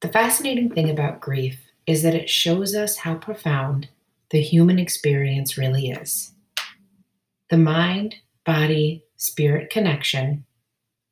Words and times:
The 0.00 0.08
fascinating 0.08 0.70
thing 0.70 0.90
about 0.90 1.20
grief 1.20 1.60
is 1.86 2.02
that 2.02 2.16
it 2.16 2.28
shows 2.28 2.74
us 2.74 2.96
how 2.96 3.14
profound 3.14 3.86
the 4.30 4.40
human 4.40 4.80
experience 4.80 5.56
really 5.56 5.90
is. 5.90 6.32
The 7.50 7.58
mind, 7.58 8.16
body, 8.44 9.03
spirit 9.16 9.70
connection 9.70 10.44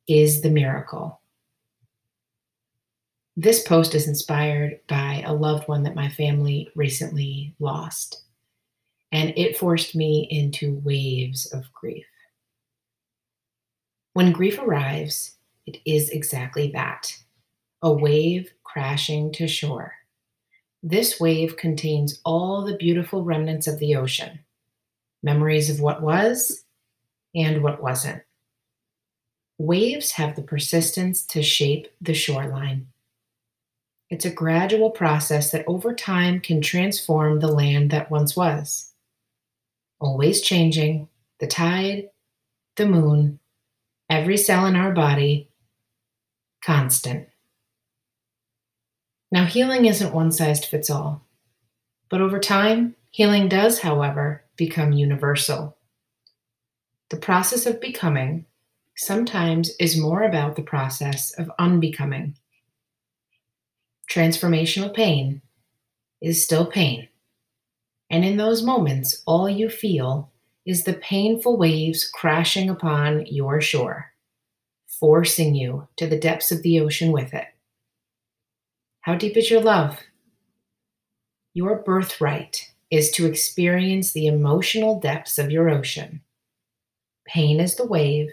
is 0.07 0.41
the 0.41 0.49
miracle. 0.49 1.19
This 3.35 3.63
post 3.63 3.95
is 3.95 4.07
inspired 4.07 4.79
by 4.87 5.23
a 5.25 5.33
loved 5.33 5.67
one 5.67 5.83
that 5.83 5.95
my 5.95 6.09
family 6.09 6.69
recently 6.75 7.55
lost, 7.59 8.21
and 9.11 9.33
it 9.35 9.57
forced 9.57 9.95
me 9.95 10.27
into 10.29 10.81
waves 10.83 11.51
of 11.51 11.71
grief. 11.73 12.05
When 14.13 14.31
grief 14.31 14.59
arrives, 14.59 15.35
it 15.65 15.77
is 15.85 16.09
exactly 16.09 16.71
that 16.71 17.11
a 17.81 17.91
wave 17.91 18.53
crashing 18.63 19.31
to 19.33 19.47
shore. 19.47 19.93
This 20.83 21.19
wave 21.19 21.57
contains 21.57 22.19
all 22.23 22.63
the 22.63 22.77
beautiful 22.77 23.23
remnants 23.23 23.67
of 23.67 23.79
the 23.79 23.95
ocean, 23.95 24.39
memories 25.23 25.69
of 25.69 25.79
what 25.79 26.03
was 26.03 26.62
and 27.35 27.63
what 27.63 27.81
wasn't. 27.81 28.21
Waves 29.57 30.11
have 30.13 30.35
the 30.35 30.41
persistence 30.41 31.23
to 31.27 31.43
shape 31.43 31.87
the 32.01 32.13
shoreline. 32.13 32.87
It's 34.09 34.25
a 34.25 34.31
gradual 34.31 34.91
process 34.91 35.51
that 35.51 35.65
over 35.67 35.93
time 35.93 36.39
can 36.39 36.61
transform 36.61 37.39
the 37.39 37.47
land 37.47 37.91
that 37.91 38.11
once 38.11 38.35
was. 38.35 38.91
Always 39.99 40.41
changing, 40.41 41.07
the 41.39 41.47
tide, 41.47 42.09
the 42.75 42.85
moon, 42.85 43.39
every 44.09 44.37
cell 44.37 44.65
in 44.65 44.75
our 44.75 44.91
body, 44.91 45.49
constant. 46.63 47.27
Now, 49.31 49.45
healing 49.45 49.85
isn't 49.85 50.13
one 50.13 50.31
size 50.31 50.63
fits 50.63 50.89
all, 50.89 51.25
but 52.09 52.21
over 52.21 52.39
time, 52.39 52.95
healing 53.09 53.47
does, 53.47 53.79
however, 53.79 54.43
become 54.57 54.91
universal. 54.91 55.75
The 57.13 57.19
process 57.19 57.67
of 57.67 57.79
becoming 57.79 58.47
sometimes 58.97 59.69
is 59.79 60.01
more 60.01 60.23
about 60.23 60.55
the 60.55 60.63
process 60.63 61.31
of 61.37 61.51
unbecoming. 61.59 62.39
Transformational 64.09 64.91
pain 64.91 65.43
is 66.23 66.43
still 66.43 66.65
pain. 66.65 67.07
And 68.09 68.25
in 68.25 68.37
those 68.37 68.63
moments, 68.63 69.21
all 69.27 69.47
you 69.47 69.69
feel 69.69 70.31
is 70.65 70.85
the 70.85 70.93
painful 70.93 71.55
waves 71.55 72.09
crashing 72.11 72.67
upon 72.67 73.27
your 73.27 73.61
shore, 73.61 74.13
forcing 74.87 75.53
you 75.53 75.87
to 75.97 76.07
the 76.07 76.19
depths 76.19 76.51
of 76.51 76.63
the 76.63 76.79
ocean 76.79 77.11
with 77.11 77.31
it. 77.35 77.45
How 79.01 79.13
deep 79.13 79.37
is 79.37 79.51
your 79.51 79.61
love? 79.61 79.99
Your 81.53 81.75
birthright 81.75 82.71
is 82.89 83.11
to 83.11 83.27
experience 83.27 84.13
the 84.13 84.25
emotional 84.25 84.99
depths 84.99 85.37
of 85.37 85.51
your 85.51 85.69
ocean 85.69 86.21
Pain 87.25 87.59
is 87.59 87.75
the 87.75 87.85
wave. 87.85 88.29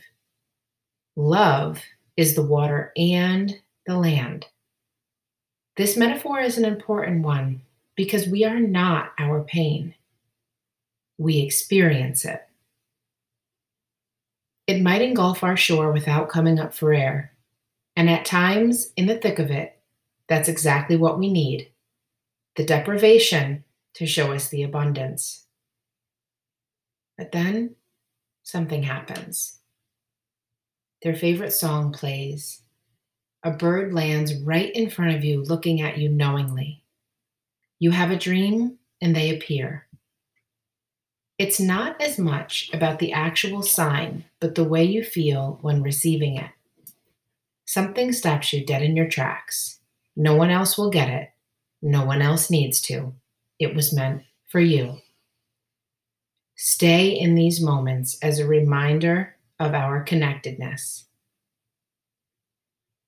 Love 1.17 1.83
is 2.17 2.35
the 2.35 2.43
water 2.43 2.93
and 2.97 3.59
the 3.87 3.97
land. 3.97 4.47
This 5.77 5.97
metaphor 5.97 6.41
is 6.41 6.59
an 6.59 6.65
important 6.65 7.23
one 7.23 7.63
because 7.97 8.27
we 8.27 8.45
are 8.45 8.61
not 8.61 9.13
our 9.19 9.43
pain. 9.43 9.95
We 11.19 11.39
experience 11.39 12.25
it. 12.25 12.43
It 14.67 14.83
might 14.83 15.03
engulf 15.03 15.43
our 15.43 15.57
shore 15.57 15.93
without 15.93 16.29
coming 16.29 16.59
up 16.59 16.73
for 16.73 16.93
air. 16.93 17.33
And 17.97 18.09
at 18.09 18.25
times, 18.25 18.93
in 18.97 19.07
the 19.07 19.17
thick 19.17 19.39
of 19.39 19.51
it, 19.51 19.79
that's 20.29 20.49
exactly 20.49 20.97
what 20.97 21.19
we 21.19 21.31
need 21.31 21.71
the 22.57 22.65
deprivation 22.65 23.65
to 23.95 24.07
show 24.07 24.33
us 24.33 24.49
the 24.49 24.63
abundance. 24.63 25.47
But 27.17 27.33
then 27.33 27.77
something 28.51 28.83
happens. 28.83 29.59
Their 31.03 31.15
favorite 31.15 31.53
song 31.53 31.93
plays. 31.93 32.63
A 33.43 33.51
bird 33.51 33.95
lands 33.95 34.35
right 34.43 34.71
in 34.75 34.91
front 34.91 35.17
of 35.17 35.25
you, 35.25 35.43
looking 35.43 35.81
at 35.81 35.97
you 35.97 36.11
knowingly. 36.11 36.85
You 37.79 37.93
have 37.93 38.11
a 38.11 38.19
dream, 38.19 38.79
and 39.01 39.17
they 39.17 39.35
appear. 39.35 39.87
It's 41.39 41.59
not 41.59 41.99
as 42.03 42.19
much 42.19 42.69
about 42.75 42.99
the 42.99 43.15
actual 43.15 43.63
sign, 43.63 44.27
but 44.41 44.57
the 44.57 44.65
way 44.65 44.85
you 44.85 45.03
feel 45.03 45.59
when 45.63 45.83
receiving 45.83 46.37
it. 46.37 46.51
Something 47.65 48.13
stops 48.13 48.53
you 48.53 48.67
dead 48.67 48.83
in 48.83 48.95
your 48.95 49.09
tracks. 49.09 49.79
No 50.15 50.37
one 50.37 50.51
else 50.51 50.77
will 50.77 50.91
get 50.91 51.09
it. 51.09 51.31
No 51.81 52.05
one 52.05 52.21
else 52.21 52.51
needs 52.51 52.79
to. 52.83 53.15
It 53.59 53.75
was 53.75 53.95
meant 53.95 54.25
for 54.49 54.61
you. 54.61 54.99
Stay 56.63 57.09
in 57.09 57.37
these 57.37 57.59
moments 57.59 58.19
as 58.21 58.39
a 58.39 58.47
reminder 58.47 59.35
of 59.59 59.73
our 59.73 60.03
connectedness. 60.03 61.07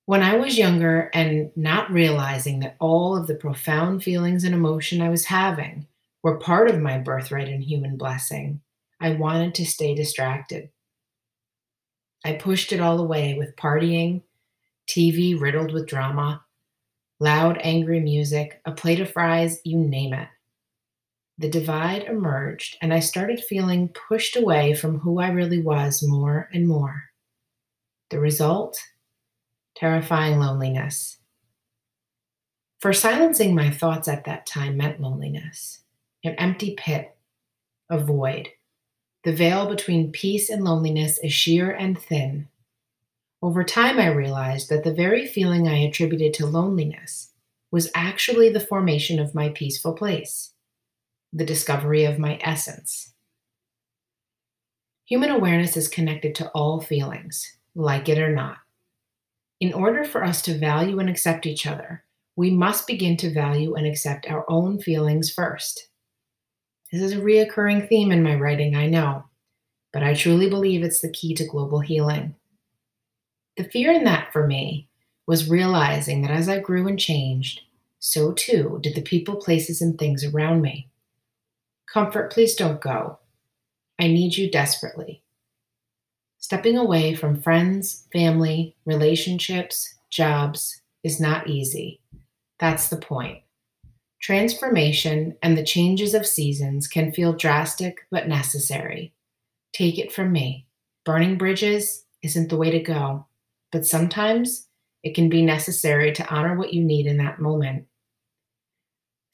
When 0.07 0.23
I 0.23 0.37
was 0.37 0.57
younger 0.57 1.11
and 1.13 1.51
not 1.55 1.93
realizing 1.93 2.61
that 2.61 2.77
all 2.81 3.15
of 3.15 3.27
the 3.27 3.35
profound 3.35 4.03
feelings 4.03 4.45
and 4.45 4.55
emotion 4.55 5.03
I 5.03 5.11
was 5.11 5.27
having 5.27 5.87
were 6.23 6.39
part 6.39 6.71
of 6.71 6.81
my 6.81 6.97
birthright 6.97 7.49
and 7.49 7.63
human 7.63 7.99
blessing, 7.99 8.63
I 9.03 9.11
wanted 9.11 9.55
to 9.57 9.67
stay 9.67 9.95
distracted. 9.95 10.71
I 12.25 12.33
pushed 12.33 12.73
it 12.73 12.81
all 12.81 12.99
away 12.99 13.34
with 13.34 13.57
partying, 13.57 14.23
TV 14.89 15.39
riddled 15.39 15.75
with 15.75 15.87
drama, 15.87 16.43
loud, 17.21 17.61
angry 17.63 18.01
music, 18.01 18.63
a 18.65 18.73
plate 18.73 19.01
of 19.01 19.13
fries, 19.13 19.61
you 19.63 19.77
name 19.77 20.15
it 20.15 20.29
the 21.42 21.48
divide 21.48 22.04
emerged, 22.04 22.78
and 22.80 22.94
I 22.94 23.00
started 23.00 23.42
feeling 23.42 23.88
pushed 23.88 24.36
away 24.36 24.75
from 24.75 25.00
who 25.00 25.19
I 25.19 25.28
really 25.28 25.60
was 25.60 26.00
more 26.00 26.48
and 26.54 26.69
more. 26.69 27.10
The 28.10 28.20
result? 28.20 28.78
Terrifying 29.75 30.38
loneliness. 30.38 31.19
For 32.78 32.92
silencing 32.92 33.56
my 33.56 33.70
thoughts 33.70 34.06
at 34.06 34.25
that 34.25 34.47
time 34.47 34.76
meant 34.76 35.00
loneliness, 35.00 35.82
an 36.22 36.36
empty 36.36 36.76
pit, 36.78 37.16
a 37.91 37.98
void. 37.98 38.50
The 39.24 39.32
veil 39.32 39.69
between 39.69 40.12
peace 40.12 40.48
and 40.48 40.62
loneliness 40.62 41.19
is 41.24 41.32
sheer 41.32 41.72
and 41.72 41.98
thin. 41.98 42.47
Over 43.42 43.64
time, 43.64 43.98
I 43.98 44.06
realized 44.06 44.69
that 44.69 44.84
the 44.84 44.94
very 44.94 45.26
feeling 45.26 45.66
I 45.66 45.78
attributed 45.78 46.34
to 46.34 46.47
loneliness 46.47 47.32
was 47.72 47.91
actually 47.97 48.48
the 48.50 48.60
formation 48.60 49.19
of 49.19 49.34
my 49.34 49.48
peaceful 49.48 49.94
place 49.94 50.52
the 51.32 51.44
discovery 51.44 52.04
of 52.04 52.19
my 52.19 52.38
essence. 52.43 53.12
Human 55.06 55.31
awareness 55.31 55.76
is 55.76 55.88
connected 55.88 56.34
to 56.37 56.48
all 56.50 56.81
feelings, 56.81 57.56
like 57.75 58.09
it 58.09 58.19
or 58.19 58.34
not. 58.34 58.59
In 59.60 59.72
order 59.72 60.04
for 60.04 60.25
us 60.25 60.42
to 60.42 60.59
value 60.59 60.98
and 60.98 61.09
accept 61.09 61.47
each 61.47 61.66
other, 61.66 62.04
we 62.37 62.50
must 62.50 62.87
begin 62.87 63.16
to 63.19 63.32
value 63.32 63.75
and 63.75 63.87
accept 63.87 64.28
our 64.28 64.44
own 64.48 64.81
feelings 64.81 65.31
first. 65.31 65.88
This 66.91 67.03
is 67.03 67.12
a 67.12 67.21
reoccurring 67.21 67.88
theme 67.88 68.12
in 68.12 68.22
my 68.22 68.34
writing, 68.34 68.75
I 68.75 68.87
know, 68.87 69.25
but 69.92 70.03
I 70.03 70.15
truly 70.15 70.48
believe 70.48 70.82
it's 70.82 71.00
the 71.00 71.10
key 71.10 71.34
to 71.34 71.47
global 71.47 71.80
healing. 71.80 72.34
The 73.57 73.65
fear 73.65 73.92
in 73.92 74.04
that 74.04 74.33
for 74.33 74.47
me 74.47 74.89
was 75.27 75.48
realizing 75.48 76.22
that 76.22 76.30
as 76.30 76.48
I 76.48 76.59
grew 76.59 76.89
and 76.89 76.98
changed, 76.98 77.62
so 77.98 78.33
too 78.33 78.78
did 78.83 78.95
the 78.95 79.03
people, 79.03 79.36
places, 79.36 79.80
and 79.80 79.98
things 79.98 80.24
around 80.24 80.60
me. 80.60 80.89
Comfort, 81.92 82.33
please 82.33 82.54
don't 82.54 82.80
go. 82.80 83.18
I 84.00 84.06
need 84.06 84.36
you 84.36 84.50
desperately. 84.50 85.22
Stepping 86.39 86.78
away 86.78 87.15
from 87.15 87.42
friends, 87.42 88.06
family, 88.12 88.77
relationships, 88.86 89.94
jobs 90.10 90.80
is 91.04 91.21
not 91.21 91.48
easy. 91.48 92.00
That's 92.59 92.89
the 92.89 92.97
point. 92.97 93.42
Transformation 94.22 95.36
and 95.42 95.59
the 95.59 95.65
changes 95.65 96.15
of 96.15 96.27
seasons 96.27 96.89
can 96.89 97.12
feel 97.12 97.34
drastic 97.34 98.06
but 98.10 98.27
necessary. 98.28 99.12
Take 99.72 99.98
it 99.98 100.12
from 100.12 100.33
me. 100.33 100.66
Burning 101.04 101.36
bridges 101.36 102.04
isn't 102.22 102.48
the 102.48 102.56
way 102.56 102.71
to 102.71 102.80
go, 102.80 103.27
but 103.71 103.84
sometimes 103.84 104.68
it 105.03 105.15
can 105.15 105.28
be 105.28 105.42
necessary 105.42 106.12
to 106.12 106.28
honor 106.34 106.56
what 106.56 106.72
you 106.72 106.83
need 106.83 107.06
in 107.06 107.18
that 107.18 107.41
moment. 107.41 107.86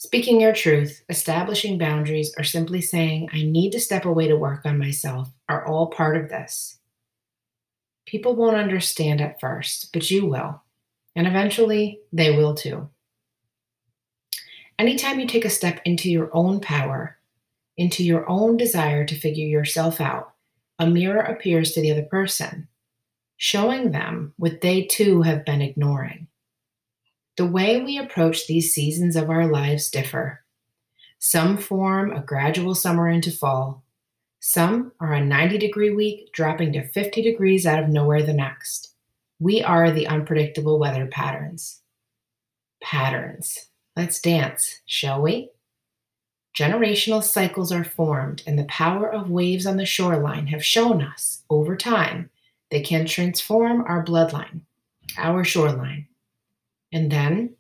Speaking 0.01 0.41
your 0.41 0.53
truth, 0.53 1.03
establishing 1.09 1.77
boundaries, 1.77 2.33
or 2.39 2.45
simply 2.45 2.81
saying, 2.81 3.31
I 3.33 3.43
need 3.43 3.73
to 3.73 3.81
step 3.81 4.05
away 4.05 4.29
to 4.29 4.37
work 4.37 4.65
on 4.65 4.79
myself 4.79 5.29
are 5.49 5.67
all 5.67 5.89
part 5.89 6.17
of 6.17 6.29
this. 6.29 6.79
People 8.07 8.37
won't 8.37 8.57
understand 8.57 9.21
at 9.21 9.41
first, 9.41 9.93
but 9.93 10.09
you 10.09 10.25
will. 10.25 10.63
And 11.17 11.27
eventually, 11.27 11.99
they 12.13 12.37
will 12.37 12.55
too. 12.55 12.89
Anytime 14.79 15.19
you 15.19 15.27
take 15.27 15.45
a 15.45 15.51
step 15.51 15.81
into 15.85 16.09
your 16.09 16.31
own 16.33 16.61
power, 16.61 17.19
into 17.77 18.05
your 18.05 18.29
own 18.31 18.57
desire 18.57 19.05
to 19.05 19.19
figure 19.19 19.47
yourself 19.47 20.01
out, 20.01 20.33
a 20.79 20.87
mirror 20.87 21.23
appears 21.23 21.73
to 21.73 21.81
the 21.81 21.91
other 21.91 22.05
person, 22.05 22.69
showing 23.37 23.91
them 23.91 24.33
what 24.37 24.61
they 24.61 24.85
too 24.85 25.23
have 25.23 25.45
been 25.45 25.61
ignoring. 25.61 26.28
The 27.39 27.47
way 27.47 27.81
we 27.81 27.99
approach 27.99 28.49
these 28.49 28.75
seasons 28.75 29.15
of 29.15 29.31
our 29.31 29.47
lives 29.47 29.93
differ. 29.93 30.43
Some 31.21 31.57
form 31.57 32.11
a 32.11 32.21
gradual 32.21 32.75
summer 32.75 33.09
into 33.09 33.31
fall. 33.31 33.85
Some 34.41 34.91
are 34.99 35.13
a 35.13 35.25
90 35.25 35.57
degree 35.57 35.95
week 35.95 36.33
dropping 36.33 36.73
to 36.73 36.89
50 36.89 37.23
degrees 37.23 37.65
out 37.65 37.81
of 37.81 37.89
nowhere 37.89 38.25
the 38.25 38.33
next. 38.33 38.93
We 39.39 39.63
are 39.63 39.93
the 39.93 40.09
unpredictable 40.09 40.81
weather 40.81 41.07
patterns. 41.07 41.81
Patterns. 42.83 43.67
Let's 43.97 44.21
dance, 44.21 44.81
shall 44.85 45.23
we? 45.23 45.51
Generational 46.59 47.23
cycles 47.23 47.71
are 47.71 47.85
formed, 47.85 48.43
and 48.49 48.59
the 48.59 48.65
power 48.65 49.09
of 49.09 49.31
waves 49.31 49.65
on 49.65 49.77
the 49.77 49.87
shoreline 49.87 50.49
have 50.49 50.65
shown 50.65 51.03
us 51.03 51.45
over 51.49 51.77
time 51.77 52.31
they 52.73 52.81
can 52.81 53.07
transform 53.07 53.85
our 53.85 54.05
bloodline, 54.05 54.63
our 55.17 55.45
shoreline. 55.45 56.09
And 56.93 57.11
then 57.11 57.57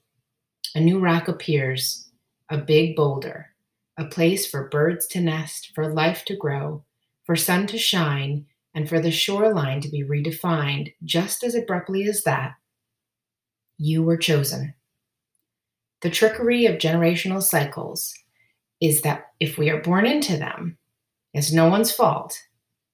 a 0.74 0.80
new 0.80 0.98
rock 0.98 1.28
appears, 1.28 2.08
a 2.48 2.58
big 2.58 2.96
boulder, 2.96 3.48
a 3.96 4.04
place 4.04 4.46
for 4.46 4.68
birds 4.68 5.06
to 5.08 5.20
nest, 5.20 5.72
for 5.74 5.92
life 5.92 6.24
to 6.26 6.36
grow, 6.36 6.84
for 7.24 7.36
sun 7.36 7.66
to 7.68 7.78
shine, 7.78 8.46
and 8.74 8.88
for 8.88 9.00
the 9.00 9.10
shoreline 9.10 9.80
to 9.80 9.88
be 9.88 10.04
redefined 10.04 10.94
just 11.04 11.42
as 11.42 11.54
abruptly 11.54 12.04
as 12.04 12.22
that. 12.22 12.54
You 13.76 14.02
were 14.02 14.16
chosen. 14.16 14.74
The 16.02 16.10
trickery 16.10 16.66
of 16.66 16.76
generational 16.76 17.42
cycles 17.42 18.14
is 18.80 19.02
that 19.02 19.32
if 19.40 19.58
we 19.58 19.68
are 19.70 19.82
born 19.82 20.06
into 20.06 20.36
them, 20.36 20.78
it's 21.34 21.52
no 21.52 21.68
one's 21.68 21.92
fault 21.92 22.38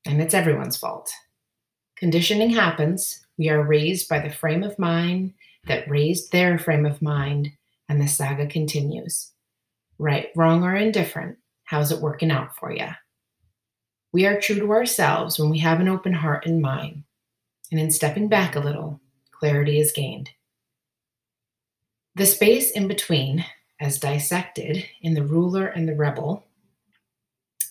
and 0.07 0.21
it's 0.23 0.35
everyone's 0.35 0.77
fault. 0.77 1.11
Conditioning 1.97 2.51
happens. 2.51 3.27
We 3.37 3.51
are 3.51 3.63
raised 3.63 4.09
by 4.09 4.21
the 4.21 4.31
frame 4.31 4.63
of 4.63 4.79
mind 4.79 5.35
that 5.67 5.89
raised 5.89 6.33
their 6.33 6.59
frame 6.59 6.87
of 6.87 7.03
mind, 7.03 7.53
and 7.89 8.01
the 8.01 8.09
saga 8.09 8.47
continues. 8.47 9.33
Right, 9.99 10.29
wrong, 10.35 10.65
or 10.65 10.75
indifferent, 10.75 11.39
how's 11.65 11.93
it 11.93 12.01
working 12.01 12.31
out 12.31 12.57
for 12.57 12.73
you? 12.73 12.89
We 14.13 14.27
are 14.27 14.41
true 14.41 14.57
to 14.57 14.71
ourselves 14.73 15.39
when 15.39 15.51
we 15.51 15.59
have 15.59 15.81
an 15.81 15.89
open 15.89 16.13
heart 16.13 16.47
and 16.47 16.63
mind, 16.63 17.05
and 17.71 17.81
in 17.81 17.91
stepping 17.91 18.29
back 18.29 18.57
a 18.57 18.61
little, 18.61 19.01
clarity 19.33 19.81
is 19.81 19.93
gained. 19.93 20.31
The 22.15 22.27
space 22.27 22.71
in 22.71 22.87
between 22.87 23.45
as 23.81 23.99
dissected 23.99 24.87
in 25.03 25.15
The 25.15 25.25
Ruler 25.25 25.67
and 25.67 25.89
the 25.89 25.95
Rebel, 25.95 26.45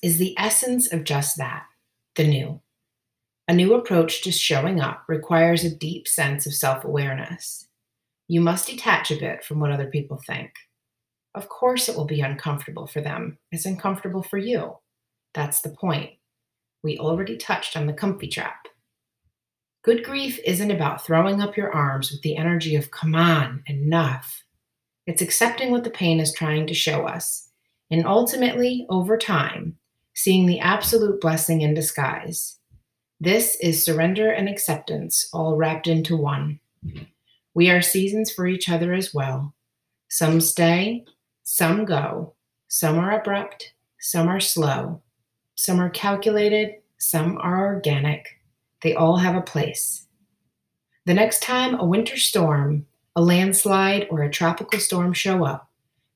is 0.02 0.18
the 0.18 0.36
essence 0.38 0.92
of 0.92 1.04
just 1.04 1.38
that 1.38 1.66
the 2.16 2.28
new. 2.28 2.62
A 3.48 3.54
new 3.54 3.74
approach 3.74 4.22
to 4.24 4.32
showing 4.32 4.80
up 4.80 5.04
requires 5.08 5.64
a 5.64 5.76
deep 5.76 6.08
sense 6.08 6.46
of 6.46 6.54
self 6.54 6.84
awareness. 6.84 7.68
You 8.28 8.42
must 8.42 8.68
detach 8.68 9.12
a 9.12 9.20
bit 9.20 9.44
from 9.44 9.60
what 9.60 9.72
other 9.72 9.88
people 9.88 10.22
think. 10.26 10.52
Of 11.36 11.50
course, 11.50 11.90
it 11.90 11.96
will 11.96 12.06
be 12.06 12.22
uncomfortable 12.22 12.88
for 12.88 13.02
them. 13.02 13.38
It's 13.52 13.66
uncomfortable 13.66 14.24
for 14.24 14.38
you. 14.38 14.78
That's 15.34 15.62
the 15.62 15.70
point. 15.70 16.12
We 16.84 17.00
already 17.00 17.38
touched 17.38 17.76
on 17.76 17.88
the 17.88 17.94
comfy 17.94 18.28
trap. 18.28 18.68
Good 19.84 20.04
grief 20.04 20.40
isn't 20.46 20.72
about 20.72 21.06
throwing 21.06 21.42
up 21.42 21.58
your 21.58 21.74
arms 21.74 22.12
with 22.12 22.22
the 22.22 22.38
energy 22.38 22.76
of, 22.76 22.92
come 22.92 23.16
on, 23.16 23.64
enough. 23.68 24.44
It's 25.06 25.22
accepting 25.22 25.72
what 25.72 25.84
the 25.84 25.90
pain 25.90 26.20
is 26.20 26.34
trying 26.34 26.68
to 26.68 26.74
show 26.74 27.06
us, 27.06 27.50
and 27.92 28.06
ultimately, 28.08 28.86
over 28.90 29.18
time, 29.18 29.78
seeing 30.14 30.46
the 30.46 30.60
absolute 30.60 31.20
blessing 31.20 31.62
in 31.62 31.74
disguise. 31.74 32.60
This 33.20 33.58
is 33.62 33.84
surrender 33.84 34.30
and 34.30 34.48
acceptance 34.48 35.28
all 35.34 35.58
wrapped 35.58 35.88
into 35.88 36.16
one. 36.16 36.60
We 37.54 37.70
are 37.70 37.82
seasons 37.82 38.32
for 38.32 38.48
each 38.48 38.70
other 38.70 38.94
as 38.94 39.14
well. 39.14 39.54
Some 40.10 40.42
stay, 40.42 41.06
some 41.44 41.86
go. 41.86 42.34
Some 42.68 42.98
are 42.98 43.20
abrupt, 43.20 43.74
some 44.00 44.28
are 44.28 44.40
slow. 44.40 45.02
Some 45.56 45.80
are 45.80 45.90
calculated, 45.90 46.76
some 46.98 47.38
are 47.38 47.66
organic. 47.66 48.40
They 48.82 48.96
all 48.96 49.18
have 49.18 49.36
a 49.36 49.42
place. 49.42 50.08
The 51.06 51.14
next 51.14 51.42
time 51.42 51.76
a 51.76 51.86
winter 51.86 52.18
storm 52.18 52.86
a 53.16 53.22
landslide, 53.22 54.08
or 54.10 54.24
a 54.24 54.30
tropical 54.30 54.80
storm 54.80 55.14
show 55.14 55.46
up, 55.46 55.70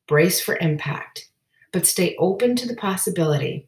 brace 0.07 0.41
for 0.41 0.57
impact, 0.57 1.29
but 1.71 1.85
stay 1.85 2.15
open 2.17 2.55
to 2.55 2.67
the 2.67 2.75
possibility 2.75 3.67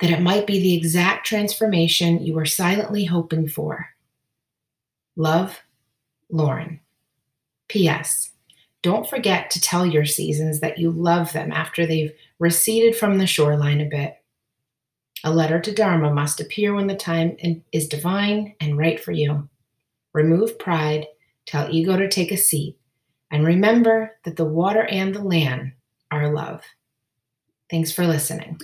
that 0.00 0.10
it 0.10 0.20
might 0.20 0.46
be 0.46 0.60
the 0.60 0.74
exact 0.74 1.26
transformation 1.26 2.24
you 2.24 2.34
were 2.34 2.46
silently 2.46 3.04
hoping 3.04 3.48
for. 3.48 3.88
Love, 5.16 5.60
Lauren. 6.30 6.80
P.S. 7.68 8.30
Don't 8.82 9.08
forget 9.08 9.50
to 9.50 9.60
tell 9.60 9.86
your 9.86 10.04
seasons 10.04 10.60
that 10.60 10.78
you 10.78 10.90
love 10.90 11.32
them 11.32 11.52
after 11.52 11.86
they've 11.86 12.12
receded 12.38 12.96
from 12.96 13.18
the 13.18 13.26
shoreline 13.26 13.80
a 13.80 13.86
bit. 13.86 14.16
A 15.24 15.32
letter 15.32 15.58
to 15.60 15.72
Dharma 15.72 16.12
must 16.12 16.40
appear 16.40 16.74
when 16.74 16.86
the 16.86 16.94
time 16.94 17.36
is 17.72 17.88
divine 17.88 18.54
and 18.60 18.76
right 18.76 19.00
for 19.00 19.12
you. 19.12 19.48
Remove 20.12 20.58
pride 20.58 21.06
Tell 21.46 21.68
ego 21.70 21.96
to 21.96 22.08
take 22.08 22.32
a 22.32 22.36
seat. 22.36 22.76
And 23.30 23.44
remember 23.44 24.16
that 24.24 24.36
the 24.36 24.44
water 24.44 24.84
and 24.86 25.14
the 25.14 25.22
land 25.22 25.72
are 26.10 26.32
love. 26.32 26.62
Thanks 27.70 27.90
for 27.90 28.06
listening. 28.06 28.60